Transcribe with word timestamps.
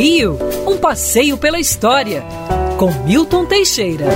Rio, 0.00 0.38
um 0.66 0.78
passeio 0.78 1.36
pela 1.36 1.60
história, 1.60 2.24
com 2.78 2.90
Milton 3.04 3.44
Teixeira. 3.44 4.06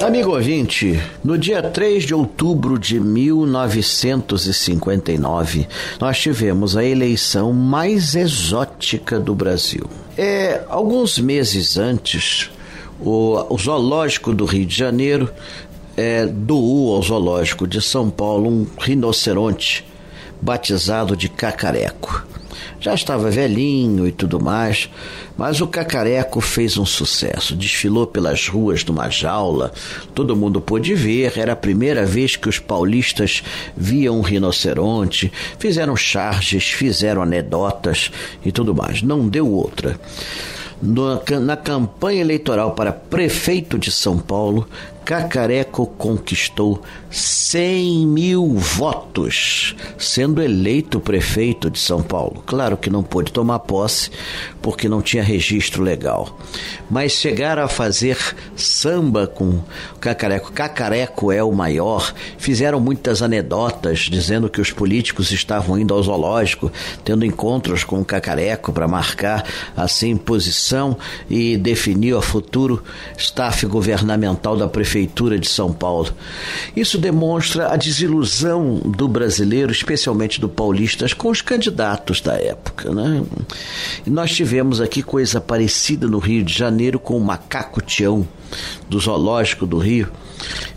Amigo 0.00 0.36
ouvinte, 0.36 1.02
no 1.24 1.36
dia 1.36 1.60
3 1.60 2.04
de 2.04 2.14
outubro 2.14 2.78
de 2.78 3.00
1959, 3.00 5.66
nós 5.98 6.20
tivemos 6.20 6.76
a 6.76 6.84
eleição 6.84 7.52
mais 7.52 8.14
exótica 8.14 9.18
do 9.18 9.34
Brasil. 9.34 9.90
É, 10.16 10.62
alguns 10.68 11.18
meses 11.18 11.76
antes, 11.76 12.48
o, 13.00 13.52
o 13.52 13.58
Zoológico 13.58 14.32
do 14.32 14.44
Rio 14.44 14.64
de 14.64 14.78
Janeiro 14.78 15.28
é, 15.96 16.24
doou 16.24 16.94
ao 16.94 17.02
Zoológico 17.02 17.66
de 17.66 17.82
São 17.82 18.08
Paulo 18.08 18.48
um 18.48 18.64
rinoceronte 18.78 19.84
batizado 20.40 21.16
de 21.16 21.28
Cacareco. 21.28 22.30
Já 22.80 22.94
estava 22.94 23.30
velhinho 23.30 24.06
e 24.06 24.12
tudo 24.12 24.40
mais, 24.40 24.88
mas 25.36 25.60
o 25.60 25.66
Cacareco 25.66 26.40
fez 26.40 26.76
um 26.76 26.84
sucesso. 26.84 27.54
Desfilou 27.54 28.06
pelas 28.06 28.48
ruas 28.48 28.84
numa 28.84 29.08
jaula, 29.08 29.72
todo 30.14 30.36
mundo 30.36 30.60
pôde 30.60 30.94
ver. 30.94 31.38
Era 31.38 31.52
a 31.52 31.56
primeira 31.56 32.04
vez 32.04 32.36
que 32.36 32.48
os 32.48 32.58
paulistas 32.58 33.42
viam 33.76 34.18
um 34.18 34.22
rinoceronte, 34.22 35.32
fizeram 35.58 35.96
charges, 35.96 36.70
fizeram 36.70 37.22
anedotas 37.22 38.10
e 38.44 38.52
tudo 38.52 38.74
mais. 38.74 39.02
Não 39.02 39.28
deu 39.28 39.50
outra 39.50 39.98
na 41.40 41.56
campanha 41.56 42.20
eleitoral 42.20 42.72
para 42.72 42.92
prefeito 42.92 43.78
de 43.78 43.92
São 43.92 44.18
Paulo, 44.18 44.68
Cacareco 45.04 45.86
conquistou 45.86 46.80
100 47.10 48.06
mil 48.06 48.54
votos, 48.54 49.74
sendo 49.98 50.40
eleito 50.40 51.00
prefeito 51.00 51.68
de 51.68 51.78
São 51.78 52.02
Paulo. 52.02 52.42
Claro 52.46 52.76
que 52.76 52.88
não 52.88 53.02
pôde 53.02 53.32
tomar 53.32 53.58
posse 53.58 54.10
porque 54.62 54.88
não 54.88 55.02
tinha 55.02 55.22
registro 55.22 55.82
legal, 55.82 56.38
mas 56.88 57.12
chegaram 57.12 57.64
a 57.64 57.68
fazer 57.68 58.16
samba 58.54 59.26
com 59.26 59.60
Cacareco. 60.00 60.52
Cacareco 60.52 61.32
é 61.32 61.42
o 61.42 61.52
maior. 61.52 62.14
Fizeram 62.38 62.78
muitas 62.78 63.22
anedotas 63.22 64.00
dizendo 64.00 64.48
que 64.48 64.60
os 64.60 64.70
políticos 64.70 65.32
estavam 65.32 65.78
indo 65.78 65.92
ao 65.92 66.02
zoológico, 66.02 66.70
tendo 67.04 67.26
encontros 67.26 67.82
com 67.82 68.00
o 68.00 68.04
Cacareco 68.04 68.72
para 68.72 68.86
marcar 68.86 69.44
assim 69.76 70.16
posição 70.16 70.96
e 71.28 71.56
definir 71.56 72.14
o 72.14 72.22
futuro 72.22 72.82
staff 73.16 73.66
governamental 73.66 74.56
da 74.56 74.68
prefeitura 74.68 74.91
Prefeitura 74.92 75.38
de 75.38 75.48
São 75.48 75.72
Paulo. 75.72 76.12
Isso 76.76 76.98
demonstra 76.98 77.72
a 77.72 77.76
desilusão 77.76 78.74
do 78.84 79.08
brasileiro, 79.08 79.72
especialmente 79.72 80.38
do 80.38 80.50
paulista, 80.50 81.06
com 81.16 81.30
os 81.30 81.40
candidatos 81.40 82.20
da 82.20 82.34
época. 82.34 82.92
Né? 82.92 83.22
E 84.06 84.10
nós 84.10 84.32
tivemos 84.32 84.82
aqui 84.82 85.02
coisa 85.02 85.40
parecida 85.40 86.06
no 86.06 86.18
Rio 86.18 86.44
de 86.44 86.52
Janeiro 86.52 86.98
com 86.98 87.16
o 87.16 87.24
Macaco 87.24 87.80
Tião, 87.80 88.28
do 88.86 89.00
Zoológico 89.00 89.66
do 89.66 89.78
Rio 89.78 90.12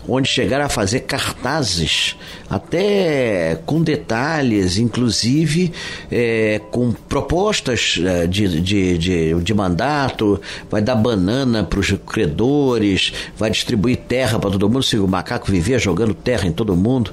onde 0.08 0.28
chegaram 0.28 0.64
a 0.64 0.68
fazer 0.68 1.00
cartazes, 1.00 2.16
até 2.48 3.58
com 3.66 3.82
detalhes, 3.82 4.78
inclusive 4.78 5.72
é, 6.10 6.60
com 6.70 6.92
propostas 6.92 7.98
é, 8.04 8.26
de, 8.26 8.60
de, 8.60 8.98
de, 8.98 9.34
de, 9.34 9.54
mandato, 9.54 10.40
vai 10.70 10.80
dar 10.80 10.94
banana 10.94 11.64
para 11.64 11.80
os 11.80 11.90
credores, 12.06 13.12
vai 13.36 13.50
distribuir 13.50 13.96
terra 13.96 14.38
para 14.38 14.50
todo 14.50 14.68
mundo, 14.68 14.82
se 14.82 14.96
o 14.98 15.08
macaco 15.08 15.50
vivia 15.50 15.78
jogando 15.78 16.14
terra 16.14 16.46
em 16.46 16.52
todo 16.52 16.76
mundo. 16.76 17.12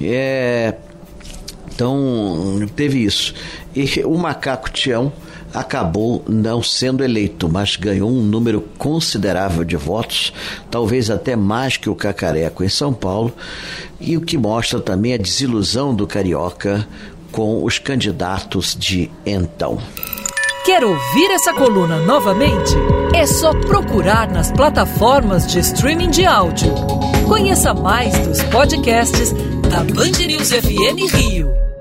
É, 0.00 0.74
então, 1.74 2.66
teve 2.74 3.04
isso. 3.04 3.34
E 3.74 4.02
o 4.04 4.16
macaco 4.16 4.70
Tião 4.70 5.12
acabou 5.54 6.24
não 6.28 6.62
sendo 6.62 7.04
eleito, 7.04 7.48
mas 7.48 7.76
ganhou 7.76 8.10
um 8.10 8.22
número 8.22 8.62
considerável 8.78 9.64
de 9.64 9.76
votos, 9.76 10.32
talvez 10.70 11.10
até 11.10 11.36
mais 11.36 11.76
que 11.76 11.90
o 11.90 11.94
Cacareco 11.94 12.64
em 12.64 12.68
São 12.68 12.92
Paulo, 12.92 13.32
e 14.00 14.16
o 14.16 14.20
que 14.20 14.38
mostra 14.38 14.80
também 14.80 15.14
a 15.14 15.18
desilusão 15.18 15.94
do 15.94 16.06
carioca 16.06 16.86
com 17.30 17.64
os 17.64 17.78
candidatos 17.78 18.76
de 18.78 19.10
então. 19.24 19.78
Quer 20.64 20.84
ouvir 20.84 21.30
essa 21.32 21.52
coluna 21.52 21.98
novamente? 21.98 22.72
É 23.14 23.26
só 23.26 23.52
procurar 23.52 24.30
nas 24.30 24.52
plataformas 24.52 25.46
de 25.46 25.58
streaming 25.58 26.10
de 26.10 26.24
áudio. 26.24 26.72
Conheça 27.26 27.74
mais 27.74 28.16
dos 28.18 28.42
podcasts 28.44 29.32
da 29.68 29.82
Band 29.82 30.24
News 30.24 30.50
FM 30.50 31.12
Rio. 31.14 31.71